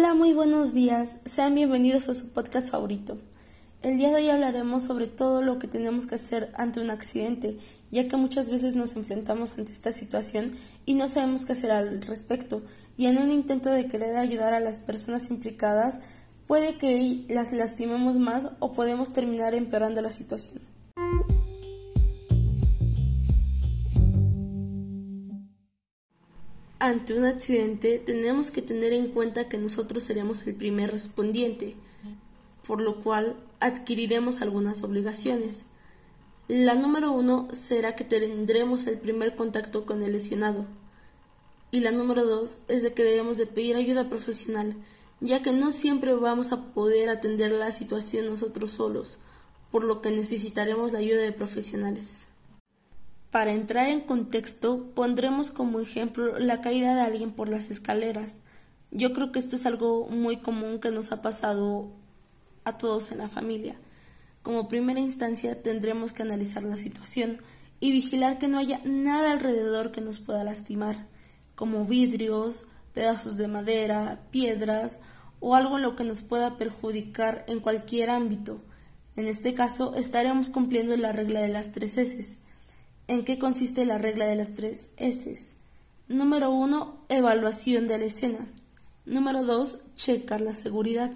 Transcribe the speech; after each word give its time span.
Hola, 0.00 0.14
muy 0.14 0.32
buenos 0.32 0.74
días. 0.74 1.18
Sean 1.24 1.56
bienvenidos 1.56 2.08
a 2.08 2.14
su 2.14 2.32
podcast 2.32 2.70
favorito. 2.70 3.18
El 3.82 3.98
día 3.98 4.10
de 4.10 4.14
hoy 4.14 4.30
hablaremos 4.30 4.84
sobre 4.84 5.08
todo 5.08 5.42
lo 5.42 5.58
que 5.58 5.66
tenemos 5.66 6.06
que 6.06 6.14
hacer 6.14 6.52
ante 6.54 6.78
un 6.78 6.90
accidente, 6.90 7.58
ya 7.90 8.06
que 8.06 8.16
muchas 8.16 8.48
veces 8.48 8.76
nos 8.76 8.94
enfrentamos 8.94 9.58
ante 9.58 9.72
esta 9.72 9.90
situación 9.90 10.52
y 10.86 10.94
no 10.94 11.08
sabemos 11.08 11.44
qué 11.44 11.54
hacer 11.54 11.72
al 11.72 12.00
respecto, 12.02 12.62
y 12.96 13.06
en 13.06 13.18
un 13.18 13.32
intento 13.32 13.70
de 13.70 13.88
querer 13.88 14.16
ayudar 14.16 14.54
a 14.54 14.60
las 14.60 14.78
personas 14.78 15.30
implicadas, 15.30 16.00
puede 16.46 16.78
que 16.78 17.24
las 17.28 17.50
lastimemos 17.52 18.18
más 18.18 18.50
o 18.60 18.74
podemos 18.74 19.12
terminar 19.12 19.56
empeorando 19.56 20.00
la 20.00 20.12
situación. 20.12 20.60
Ante 26.80 27.12
un 27.12 27.24
accidente 27.24 27.98
tenemos 27.98 28.52
que 28.52 28.62
tener 28.62 28.92
en 28.92 29.08
cuenta 29.08 29.48
que 29.48 29.58
nosotros 29.58 30.04
seremos 30.04 30.46
el 30.46 30.54
primer 30.54 30.92
respondiente, 30.92 31.74
por 32.64 32.80
lo 32.80 33.02
cual 33.02 33.34
adquiriremos 33.58 34.42
algunas 34.42 34.84
obligaciones. 34.84 35.64
La 36.46 36.74
número 36.74 37.10
uno 37.10 37.48
será 37.50 37.96
que 37.96 38.04
tendremos 38.04 38.86
el 38.86 38.96
primer 38.98 39.34
contacto 39.34 39.86
con 39.86 40.04
el 40.04 40.12
lesionado. 40.12 40.66
Y 41.72 41.80
la 41.80 41.90
número 41.90 42.24
dos 42.24 42.58
es 42.68 42.84
de 42.84 42.94
que 42.94 43.02
debemos 43.02 43.38
de 43.38 43.46
pedir 43.46 43.74
ayuda 43.74 44.08
profesional, 44.08 44.76
ya 45.20 45.42
que 45.42 45.50
no 45.50 45.72
siempre 45.72 46.14
vamos 46.14 46.52
a 46.52 46.72
poder 46.72 47.08
atender 47.08 47.50
la 47.50 47.72
situación 47.72 48.26
nosotros 48.26 48.70
solos, 48.70 49.18
por 49.72 49.82
lo 49.82 50.00
que 50.00 50.12
necesitaremos 50.12 50.92
la 50.92 51.00
ayuda 51.00 51.22
de 51.22 51.32
profesionales. 51.32 52.27
Para 53.30 53.52
entrar 53.52 53.88
en 53.88 54.00
contexto, 54.00 54.90
pondremos 54.94 55.50
como 55.50 55.80
ejemplo 55.80 56.38
la 56.38 56.62
caída 56.62 56.94
de 56.94 57.02
alguien 57.02 57.30
por 57.32 57.50
las 57.50 57.70
escaleras. 57.70 58.36
Yo 58.90 59.12
creo 59.12 59.32
que 59.32 59.38
esto 59.38 59.56
es 59.56 59.66
algo 59.66 60.08
muy 60.08 60.38
común 60.38 60.80
que 60.80 60.90
nos 60.90 61.12
ha 61.12 61.20
pasado 61.20 61.90
a 62.64 62.78
todos 62.78 63.12
en 63.12 63.18
la 63.18 63.28
familia. 63.28 63.76
Como 64.42 64.66
primera 64.66 65.00
instancia 65.00 65.62
tendremos 65.62 66.14
que 66.14 66.22
analizar 66.22 66.64
la 66.64 66.78
situación 66.78 67.36
y 67.80 67.92
vigilar 67.92 68.38
que 68.38 68.48
no 68.48 68.56
haya 68.56 68.80
nada 68.84 69.32
alrededor 69.32 69.92
que 69.92 70.00
nos 70.00 70.20
pueda 70.20 70.42
lastimar, 70.42 71.06
como 71.54 71.84
vidrios, 71.84 72.64
pedazos 72.94 73.36
de 73.36 73.46
madera, 73.46 74.20
piedras 74.30 75.00
o 75.38 75.54
algo 75.54 75.76
en 75.76 75.82
lo 75.82 75.96
que 75.96 76.04
nos 76.04 76.22
pueda 76.22 76.56
perjudicar 76.56 77.44
en 77.46 77.60
cualquier 77.60 78.08
ámbito. 78.08 78.62
En 79.16 79.26
este 79.26 79.52
caso 79.52 79.94
estaremos 79.96 80.48
cumpliendo 80.48 80.96
la 80.96 81.12
regla 81.12 81.42
de 81.42 81.48
las 81.48 81.72
tres 81.72 81.98
S 81.98 82.38
¿En 83.08 83.24
qué 83.24 83.38
consiste 83.38 83.86
la 83.86 83.96
regla 83.96 84.26
de 84.26 84.36
las 84.36 84.54
tres 84.54 84.92
S? 84.98 85.54
Número 86.08 86.50
1. 86.50 87.06
Evaluación 87.08 87.86
de 87.86 87.96
la 87.96 88.04
escena. 88.04 88.46
Número 89.06 89.44
2. 89.44 89.80
Checar 89.96 90.42
la 90.42 90.52
seguridad. 90.52 91.10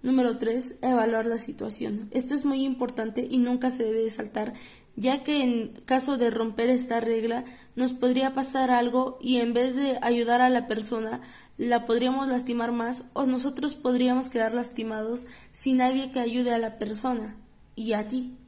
Número 0.00 0.38
3. 0.38 0.76
Evaluar 0.82 1.26
la 1.26 1.38
situación. 1.38 2.08
Esto 2.12 2.36
es 2.36 2.44
muy 2.44 2.64
importante 2.64 3.26
y 3.28 3.38
nunca 3.38 3.72
se 3.72 3.82
debe 3.82 4.08
saltar, 4.10 4.54
ya 4.94 5.24
que 5.24 5.42
en 5.42 5.72
caso 5.84 6.18
de 6.18 6.30
romper 6.30 6.70
esta 6.70 7.00
regla 7.00 7.44
nos 7.74 7.94
podría 7.94 8.36
pasar 8.36 8.70
algo 8.70 9.18
y 9.20 9.38
en 9.38 9.54
vez 9.54 9.74
de 9.74 9.98
ayudar 10.02 10.40
a 10.40 10.50
la 10.50 10.68
persona 10.68 11.20
la 11.58 11.84
podríamos 11.84 12.28
lastimar 12.28 12.70
más 12.70 13.06
o 13.12 13.26
nosotros 13.26 13.74
podríamos 13.74 14.28
quedar 14.28 14.54
lastimados 14.54 15.26
sin 15.50 15.78
nadie 15.78 16.12
que 16.12 16.20
ayude 16.20 16.54
a 16.54 16.58
la 16.60 16.78
persona 16.78 17.34
y 17.74 17.94
a 17.94 18.06
ti. 18.06 18.38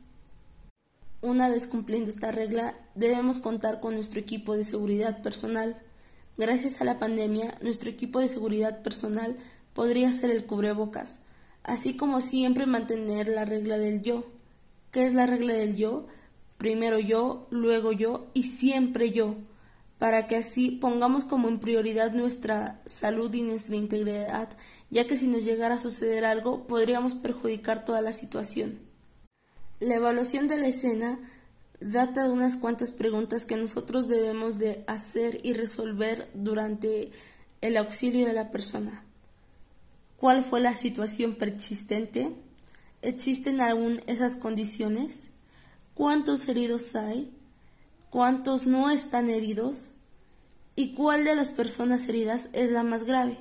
Una 1.22 1.48
vez 1.48 1.67
cumpliendo 1.67 2.11
esta 2.11 2.31
regla, 2.31 2.75
debemos 2.95 3.41
contar 3.41 3.81
con 3.81 3.95
nuestro 3.95 4.20
equipo 4.20 4.55
de 4.55 4.64
seguridad 4.64 5.23
personal. 5.23 5.81
Gracias 6.36 6.81
a 6.81 6.84
la 6.84 6.98
pandemia, 6.98 7.56
nuestro 7.62 7.89
equipo 7.89 8.20
de 8.20 8.28
seguridad 8.28 8.83
personal 8.83 9.36
podría 9.73 10.12
ser 10.12 10.31
el 10.31 10.45
cubrebocas, 10.45 11.20
así 11.62 11.96
como 11.96 12.20
siempre 12.20 12.67
mantener 12.67 13.29
la 13.29 13.46
regla 13.46 13.79
del 13.79 14.02
yo. 14.02 14.27
¿Qué 14.91 15.07
es 15.07 15.14
la 15.14 15.27
regla 15.27 15.55
del 15.55 15.77
yo? 15.77 16.07
Primero 16.58 16.98
yo, 16.98 17.46
luego 17.51 17.92
yo 17.92 18.27
y 18.35 18.42
siempre 18.42 19.11
yo, 19.11 19.36
para 19.98 20.27
que 20.27 20.36
así 20.36 20.70
pongamos 20.70 21.24
como 21.24 21.48
en 21.48 21.61
prioridad 21.61 22.12
nuestra 22.12 22.83
salud 22.85 23.33
y 23.33 23.41
nuestra 23.41 23.77
integridad, 23.77 24.51
ya 24.91 25.07
que 25.07 25.17
si 25.17 25.29
nos 25.29 25.45
llegara 25.45 25.77
a 25.77 25.80
suceder 25.80 26.27
algo 26.27 26.67
podríamos 26.67 27.14
perjudicar 27.14 27.86
toda 27.86 28.02
la 28.02 28.12
situación. 28.12 28.86
La 29.79 29.97
evaluación 29.97 30.48
de 30.48 30.57
la 30.57 30.69
escena 30.69 31.19
data 31.81 32.23
de 32.23 32.31
unas 32.31 32.57
cuantas 32.57 32.92
preguntas 32.92 33.45
que 33.45 33.59
nosotros 33.59 34.09
debemos 34.09 34.59
de 34.59 34.83
hacer 34.87 35.41
y 35.42 35.53
resolver 35.53 36.31
durante 36.33 37.13
el 37.61 37.77
auxilio 37.77 38.27
de 38.27 38.33
la 38.33 38.51
persona. 38.51 39.05
¿Cuál 40.17 40.42
fue 40.45 40.61
la 40.61 40.75
situación 40.75 41.35
persistente? 41.35 42.33
¿Existen 43.03 43.61
aún 43.61 44.01
esas 44.07 44.35
condiciones? 44.35 45.27
¿Cuántos 45.95 46.48
heridos 46.48 46.97
hay? 46.97 47.31
¿Cuántos 48.09 48.67
no 48.67 48.89
están 48.89 49.29
heridos? 49.29 49.91
¿Y 50.75 50.95
cuál 50.95 51.25
de 51.25 51.36
las 51.36 51.51
personas 51.51 52.09
heridas 52.09 52.48
es 52.55 52.70
la 52.70 52.83
más 52.83 53.05
grave? 53.05 53.39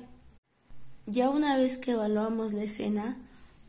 Ya 1.06 1.30
una 1.30 1.56
vez 1.56 1.78
que 1.78 1.92
evaluamos 1.92 2.52
la 2.52 2.64
escena, 2.64 3.16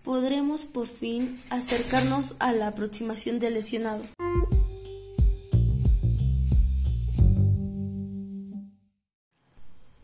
podremos 0.03 0.65
por 0.65 0.87
fin 0.87 1.41
acercarnos 1.49 2.35
a 2.39 2.53
la 2.53 2.67
aproximación 2.67 3.39
del 3.39 3.55
lesionado. 3.55 4.03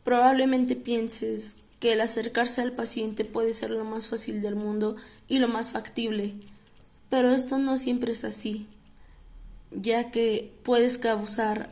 Probablemente 0.04 0.76
pienses 0.76 1.56
que 1.80 1.94
el 1.94 2.02
acercarse 2.02 2.62
al 2.62 2.72
paciente 2.72 3.26
puede 3.26 3.54
ser 3.54 3.72
lo 3.72 3.84
más 3.84 4.08
fácil 4.08 4.42
del 4.42 4.56
mundo 4.56 4.96
y 5.28 5.40
lo 5.40 5.48
más 5.48 5.72
factible, 5.72 6.34
pero 7.10 7.32
esto 7.32 7.58
no 7.58 7.78
siempre 7.78 8.12
es 8.12 8.24
así, 8.24 8.68
ya 9.72 10.12
que 10.12 10.52
puedes 10.64 10.98
causar 10.98 11.70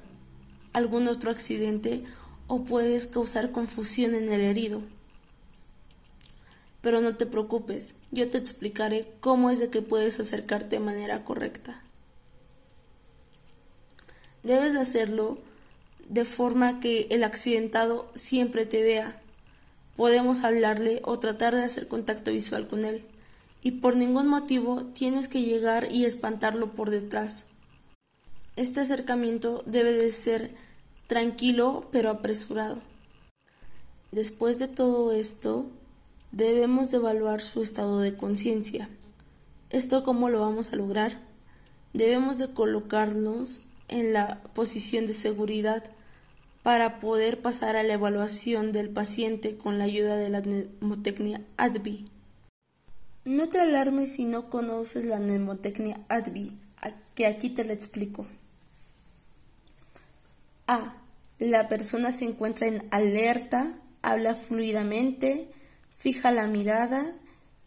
algún 0.73 1.07
otro 1.07 1.31
accidente 1.31 2.03
o 2.47 2.63
puedes 2.63 3.07
causar 3.07 3.51
confusión 3.51 4.15
en 4.15 4.29
el 4.31 4.41
herido. 4.41 4.81
Pero 6.81 6.99
no 6.99 7.15
te 7.15 7.25
preocupes, 7.25 7.93
yo 8.11 8.29
te 8.29 8.37
explicaré 8.37 9.07
cómo 9.19 9.49
es 9.49 9.59
de 9.59 9.69
que 9.69 9.81
puedes 9.81 10.19
acercarte 10.19 10.77
de 10.77 10.79
manera 10.79 11.23
correcta. 11.23 11.81
Debes 14.43 14.73
de 14.73 14.79
hacerlo 14.79 15.37
de 16.09 16.25
forma 16.25 16.79
que 16.79 17.07
el 17.11 17.23
accidentado 17.23 18.11
siempre 18.15 18.65
te 18.65 18.81
vea. 18.81 19.21
Podemos 19.95 20.43
hablarle 20.43 21.01
o 21.03 21.19
tratar 21.19 21.55
de 21.55 21.63
hacer 21.63 21.87
contacto 21.87 22.31
visual 22.31 22.67
con 22.67 22.83
él, 22.83 23.03
y 23.61 23.71
por 23.71 23.95
ningún 23.95 24.27
motivo 24.27 24.83
tienes 24.95 25.27
que 25.27 25.43
llegar 25.43 25.91
y 25.91 26.05
espantarlo 26.05 26.71
por 26.71 26.89
detrás. 26.89 27.45
Este 28.55 28.79
acercamiento 28.79 29.63
debe 29.67 29.93
de 29.93 30.09
ser 30.09 30.55
tranquilo 31.07 31.87
pero 31.91 32.09
apresurado. 32.09 32.81
Después 34.11 34.59
de 34.59 34.67
todo 34.67 35.11
esto, 35.11 35.69
debemos 36.31 36.91
de 36.91 36.97
evaluar 36.97 37.41
su 37.41 37.61
estado 37.61 37.99
de 37.99 38.15
conciencia. 38.15 38.89
¿Esto 39.69 40.03
cómo 40.03 40.29
lo 40.29 40.39
vamos 40.39 40.73
a 40.73 40.75
lograr? 40.75 41.19
Debemos 41.93 42.37
de 42.37 42.53
colocarnos 42.53 43.61
en 43.87 44.13
la 44.13 44.41
posición 44.53 45.07
de 45.07 45.13
seguridad 45.13 45.83
para 46.63 46.99
poder 46.99 47.41
pasar 47.41 47.75
a 47.75 47.83
la 47.83 47.93
evaluación 47.93 48.71
del 48.71 48.89
paciente 48.89 49.57
con 49.57 49.77
la 49.77 49.85
ayuda 49.85 50.15
de 50.15 50.29
la 50.29 50.41
mnemotecnia 50.41 51.41
ADVI. 51.57 52.05
No 53.25 53.49
te 53.49 53.59
alarmes 53.59 54.13
si 54.15 54.25
no 54.25 54.49
conoces 54.49 55.05
la 55.05 55.19
mnemotecnia 55.19 55.99
ADVI, 56.09 56.53
que 57.15 57.25
aquí 57.25 57.49
te 57.49 57.63
la 57.63 57.73
explico. 57.73 58.25
A. 60.67 60.95
La 61.39 61.67
persona 61.67 62.11
se 62.11 62.25
encuentra 62.25 62.67
en 62.67 62.87
alerta, 62.91 63.73
habla 64.03 64.35
fluidamente, 64.35 65.49
fija 66.01 66.31
la 66.31 66.47
mirada 66.47 67.13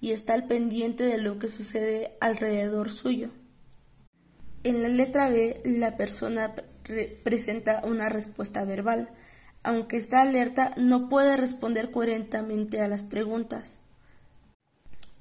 y 0.01 0.11
está 0.11 0.35
al 0.35 0.49
pendiente 0.49 1.05
de 1.05 1.19
lo 1.19 1.39
que 1.39 1.47
sucede 1.47 2.17
alrededor 2.21 2.91
suyo. 2.91 3.31
En 4.65 4.83
la 4.83 4.89
letra 4.89 5.29
B, 5.29 5.61
la 5.65 5.97
persona 5.97 6.53
presenta 7.23 7.83
una 7.85 8.09
respuesta 8.09 8.65
verbal. 8.65 9.09
Aunque 9.63 9.97
está 9.97 10.23
alerta, 10.23 10.75
no 10.77 11.09
puede 11.09 11.37
responder 11.37 11.93
coherentemente 11.93 12.81
a 12.81 12.89
las 12.89 13.05
preguntas. 13.05 13.77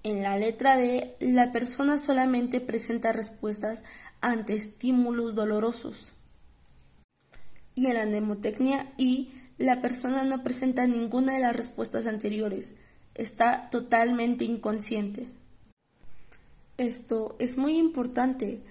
En 0.02 0.24
la 0.24 0.36
letra 0.36 0.76
D, 0.76 1.16
la 1.20 1.52
persona 1.52 2.00
solamente 2.00 2.62
presenta 2.62 3.14
respuestas 3.14 3.84
ante 4.22 4.56
estímulos 4.56 5.36
dolorosos. 5.36 6.14
Y 7.76 7.86
en 7.88 7.94
la 7.94 8.08
mnemotecnia 8.08 8.92
I, 8.98 9.32
la 9.60 9.84
persona 9.84 10.24
no 10.24 10.42
presenta 10.42 10.88
ninguna 10.88 11.34
de 11.34 11.42
las 11.42 11.56
respuestas 11.56 12.08
anteriores, 12.08 12.74
está 13.16 13.70
totalmente 13.70 14.46
inconsciente. 14.46 15.28
Esto 16.78 17.36
es 17.40 17.58
muy 17.58 17.78
importante 17.78 18.62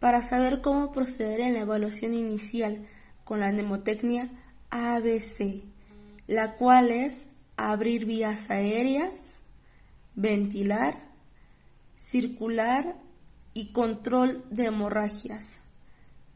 para 0.00 0.22
saber 0.22 0.60
cómo 0.60 0.92
proceder 0.92 1.40
en 1.40 1.54
la 1.54 1.60
evaluación 1.60 2.14
inicial 2.14 2.86
con 3.24 3.40
la 3.40 3.52
mnemotecnia 3.52 4.28
ABC, 4.70 5.62
la 6.26 6.56
cual 6.56 6.90
es 6.90 7.26
abrir 7.56 8.04
vías 8.04 8.50
aéreas, 8.50 9.42
ventilar, 10.14 10.96
circular 11.96 12.96
y 13.54 13.72
control 13.72 14.44
de 14.50 14.66
hemorragias. 14.66 15.60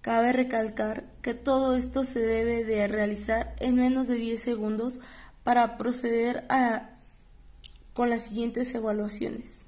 Cabe 0.00 0.32
recalcar 0.32 1.04
que 1.20 1.34
todo 1.34 1.74
esto 1.74 2.04
se 2.04 2.20
debe 2.20 2.62
de 2.62 2.86
realizar 2.86 3.56
en 3.58 3.74
menos 3.74 4.06
de 4.06 4.14
10 4.14 4.40
segundos 4.40 5.00
para 5.42 5.76
proceder 5.76 6.44
a, 6.48 6.90
con 7.96 8.10
las 8.10 8.24
siguientes 8.24 8.74
evaluaciones. 8.74 9.64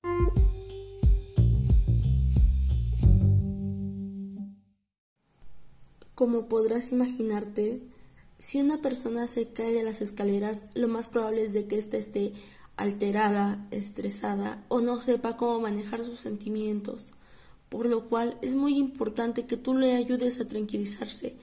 Como 6.14 6.46
podrás 6.46 6.92
imaginarte, 6.92 7.80
si 8.38 8.60
una 8.60 8.82
persona 8.82 9.26
se 9.28 9.48
cae 9.48 9.72
de 9.72 9.82
las 9.82 10.02
escaleras, 10.02 10.66
lo 10.74 10.88
más 10.88 11.08
probable 11.08 11.42
es 11.42 11.54
de 11.54 11.66
que 11.66 11.78
ésta 11.78 11.96
esté 11.96 12.34
alterada, 12.76 13.66
estresada 13.70 14.62
o 14.68 14.82
no 14.82 15.00
sepa 15.00 15.38
cómo 15.38 15.60
manejar 15.60 16.04
sus 16.04 16.20
sentimientos, 16.20 17.06
por 17.70 17.86
lo 17.86 18.10
cual 18.10 18.36
es 18.42 18.54
muy 18.54 18.76
importante 18.76 19.46
que 19.46 19.56
tú 19.56 19.74
le 19.74 19.96
ayudes 19.96 20.38
a 20.38 20.46
tranquilizarse 20.46 21.34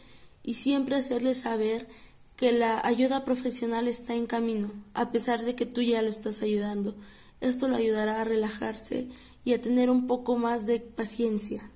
y 0.44 0.54
siempre 0.54 0.98
hacerle 0.98 1.34
saber 1.34 1.88
que 2.36 2.52
la 2.52 2.82
ayuda 2.86 3.24
profesional 3.24 3.88
está 3.88 4.14
en 4.14 4.26
camino, 4.26 4.72
a 4.94 5.12
pesar 5.12 5.46
de 5.46 5.56
que 5.56 5.66
tú 5.66 5.82
ya 5.82 6.02
lo 6.02 6.10
estás 6.10 6.42
ayudando. 6.42 6.96
Esto 7.42 7.68
lo 7.68 7.78
ayudará 7.78 8.22
a 8.22 8.26
relajarse 8.26 9.08
y 9.44 9.54
a 9.54 9.62
tener 9.62 9.90
un 9.90 10.08
poco 10.08 10.38
más 10.38 10.66
de 10.66 10.80
paciencia. 10.80 11.70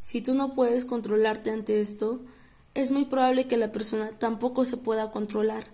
Si 0.00 0.20
tú 0.20 0.34
no 0.34 0.54
puedes 0.54 0.84
controlarte 0.84 1.50
ante 1.50 1.80
esto, 1.80 2.20
es 2.74 2.90
muy 2.90 3.04
probable 3.04 3.46
que 3.46 3.56
la 3.56 3.72
persona 3.72 4.10
tampoco 4.18 4.64
se 4.64 4.76
pueda 4.76 5.10
controlar, 5.10 5.66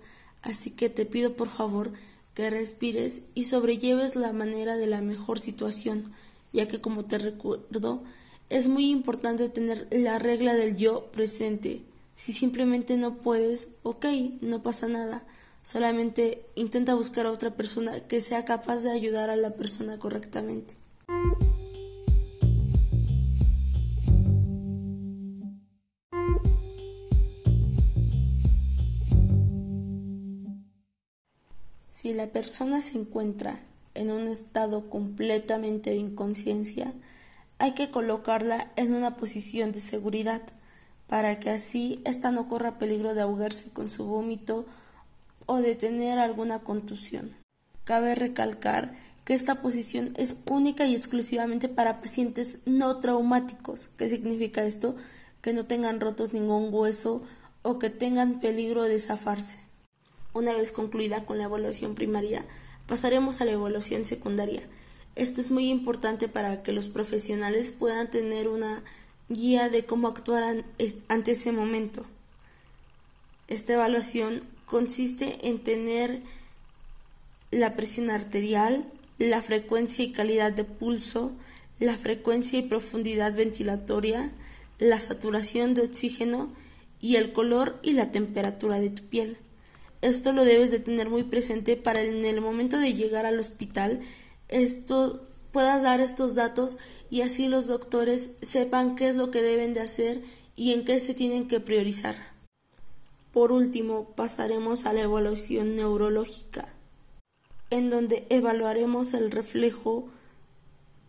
así 0.42 0.70
que 0.70 0.88
te 0.88 1.04
pido 1.04 1.34
por 1.34 1.48
favor 1.48 1.92
que 2.34 2.50
respires 2.50 3.22
y 3.34 3.44
sobrelleves 3.44 4.14
la 4.14 4.32
manera 4.32 4.76
de 4.76 4.86
la 4.86 5.00
mejor 5.00 5.38
situación, 5.38 6.12
ya 6.52 6.68
que 6.68 6.80
como 6.80 7.04
te 7.04 7.18
recuerdo, 7.18 8.02
es 8.50 8.68
muy 8.68 8.90
importante 8.90 9.48
tener 9.48 9.88
la 9.90 10.18
regla 10.18 10.54
del 10.54 10.76
yo 10.76 11.06
presente. 11.12 11.82
Si 12.16 12.32
simplemente 12.32 12.96
no 12.96 13.18
puedes, 13.18 13.76
ok, 13.82 14.06
no 14.40 14.62
pasa 14.62 14.88
nada. 14.88 15.22
Solamente 15.62 16.46
intenta 16.54 16.94
buscar 16.94 17.26
a 17.26 17.30
otra 17.30 17.50
persona 17.50 18.00
que 18.00 18.20
sea 18.20 18.44
capaz 18.44 18.78
de 18.82 18.90
ayudar 18.90 19.30
a 19.30 19.36
la 19.36 19.50
persona 19.50 19.98
correctamente. 19.98 20.74
Si 31.90 32.14
la 32.14 32.28
persona 32.28 32.82
se 32.82 32.98
encuentra 32.98 33.60
en 33.94 34.10
un 34.10 34.28
estado 34.28 34.88
completamente 34.88 35.90
de 35.90 35.96
inconsciencia, 35.96 36.92
hay 37.58 37.72
que 37.72 37.90
colocarla 37.90 38.70
en 38.76 38.94
una 38.94 39.16
posición 39.16 39.72
de 39.72 39.80
seguridad 39.80 40.42
para 41.08 41.38
que 41.40 41.50
así 41.50 42.00
ésta 42.04 42.30
no 42.30 42.48
corra 42.48 42.78
peligro 42.78 43.14
de 43.14 43.22
ahogarse 43.22 43.70
con 43.70 43.88
su 43.88 44.04
vómito 44.06 44.66
o 45.46 45.58
de 45.58 45.74
tener 45.74 46.18
alguna 46.18 46.60
contusión. 46.60 47.34
Cabe 47.84 48.14
recalcar 48.14 48.94
que 49.24 49.34
esta 49.34 49.56
posición 49.56 50.12
es 50.16 50.36
única 50.46 50.86
y 50.86 50.94
exclusivamente 50.94 51.68
para 51.68 52.00
pacientes 52.00 52.58
no 52.64 52.98
traumáticos. 52.98 53.88
¿Qué 53.96 54.08
significa 54.08 54.64
esto? 54.64 54.96
Que 55.40 55.52
no 55.52 55.66
tengan 55.66 56.00
rotos 56.00 56.32
ningún 56.32 56.72
hueso 56.72 57.22
o 57.62 57.78
que 57.78 57.90
tengan 57.90 58.40
peligro 58.40 58.84
de 58.84 59.00
zafarse. 59.00 59.58
Una 60.32 60.52
vez 60.52 60.70
concluida 60.70 61.24
con 61.24 61.38
la 61.38 61.44
evaluación 61.44 61.94
primaria, 61.94 62.44
pasaremos 62.86 63.40
a 63.40 63.44
la 63.44 63.52
evaluación 63.52 64.04
secundaria. 64.04 64.62
Esto 65.16 65.40
es 65.40 65.50
muy 65.50 65.70
importante 65.70 66.28
para 66.28 66.62
que 66.62 66.72
los 66.72 66.88
profesionales 66.88 67.72
puedan 67.72 68.10
tener 68.10 68.48
una 68.48 68.84
guía 69.28 69.68
de 69.68 69.84
cómo 69.84 70.08
actuar 70.08 70.64
ante 71.08 71.32
ese 71.32 71.52
momento. 71.52 72.04
Esta 73.48 73.74
evaluación 73.74 74.42
consiste 74.66 75.48
en 75.48 75.60
tener 75.60 76.20
la 77.50 77.76
presión 77.76 78.10
arterial, 78.10 78.86
la 79.18 79.42
frecuencia 79.42 80.04
y 80.04 80.12
calidad 80.12 80.52
de 80.52 80.64
pulso, 80.64 81.32
la 81.78 81.96
frecuencia 81.96 82.58
y 82.58 82.62
profundidad 82.62 83.34
ventilatoria, 83.34 84.32
la 84.78 85.00
saturación 85.00 85.74
de 85.74 85.82
oxígeno 85.82 86.52
y 87.00 87.16
el 87.16 87.32
color 87.32 87.78
y 87.82 87.92
la 87.92 88.10
temperatura 88.10 88.80
de 88.80 88.90
tu 88.90 89.02
piel. 89.04 89.38
Esto 90.02 90.32
lo 90.32 90.44
debes 90.44 90.70
de 90.70 90.78
tener 90.78 91.08
muy 91.08 91.24
presente 91.24 91.76
para 91.76 92.02
en 92.02 92.24
el 92.24 92.40
momento 92.40 92.78
de 92.78 92.94
llegar 92.94 93.26
al 93.26 93.38
hospital 93.38 94.02
esto 94.48 95.26
puedas 95.56 95.82
dar 95.82 96.00
estos 96.00 96.34
datos 96.34 96.76
y 97.08 97.22
así 97.22 97.48
los 97.48 97.66
doctores 97.66 98.32
sepan 98.42 98.94
qué 98.94 99.08
es 99.08 99.16
lo 99.16 99.30
que 99.30 99.40
deben 99.40 99.72
de 99.72 99.80
hacer 99.80 100.20
y 100.54 100.74
en 100.74 100.84
qué 100.84 101.00
se 101.00 101.14
tienen 101.14 101.48
que 101.48 101.60
priorizar. 101.60 102.14
Por 103.32 103.52
último, 103.52 104.10
pasaremos 104.16 104.84
a 104.84 104.92
la 104.92 105.00
evaluación 105.00 105.74
neurológica, 105.74 106.68
en 107.70 107.88
donde 107.88 108.26
evaluaremos 108.28 109.14
el 109.14 109.30
reflejo 109.30 110.10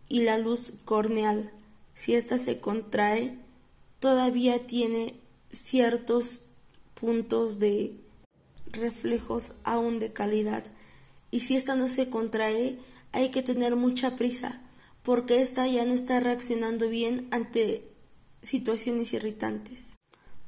y 0.07 0.21
la 0.21 0.37
luz 0.37 0.71
corneal. 0.85 1.51
Si 1.93 2.15
ésta 2.15 2.37
se 2.37 2.61
contrae, 2.61 3.37
todavía 3.99 4.65
tiene 4.65 5.15
ciertos 5.51 6.39
puntos 6.93 7.59
de 7.59 7.95
reflejos 8.71 9.55
aún 9.65 9.99
de 9.99 10.13
calidad. 10.13 10.63
Y 11.31 11.41
si 11.41 11.57
esta 11.57 11.75
no 11.75 11.89
se 11.89 12.09
contrae, 12.09 12.79
hay 13.11 13.29
que 13.29 13.41
tener 13.41 13.75
mucha 13.75 14.15
prisa, 14.15 14.61
porque 15.03 15.41
esta 15.41 15.67
ya 15.67 15.85
no 15.85 15.93
está 15.93 16.19
reaccionando 16.19 16.89
bien 16.89 17.27
ante 17.31 17.87
situaciones 18.41 19.13
irritantes. 19.13 19.93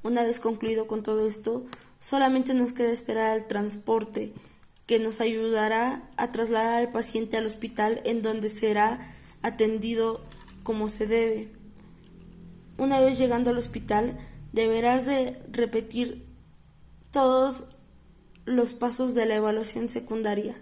Una 0.04 0.24
vez 0.24 0.40
concluido 0.40 0.88
con 0.88 1.04
todo 1.04 1.26
esto, 1.26 1.66
solamente 2.00 2.54
nos 2.54 2.74
queda 2.74 2.92
esperar 2.92 3.32
al 3.32 3.48
transporte, 3.48 4.34
que 4.88 5.00
nos 5.00 5.22
ayudará 5.22 6.10
a 6.18 6.32
trasladar 6.32 6.76
al 6.76 6.92
paciente 6.92 7.38
al 7.38 7.46
hospital 7.46 8.02
en 8.06 8.22
donde 8.22 8.50
será 8.50 9.16
atendido 9.42 10.22
como 10.64 10.90
se 10.90 11.06
debe. 11.06 11.52
Una 12.78 13.00
vez 13.00 13.18
llegando 13.18 13.52
al 13.52 13.58
hospital, 13.58 14.18
deberás 14.54 15.06
de 15.06 15.38
repetir 15.52 16.26
todos 17.12 17.66
los 18.46 18.74
pasos 18.74 19.14
de 19.14 19.26
la 19.26 19.36
evaluación 19.36 19.88
secundaria. 19.88 20.56